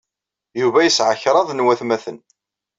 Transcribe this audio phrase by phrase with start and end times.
[0.61, 2.17] Yuba yesɛa kraḍ n waytmaten.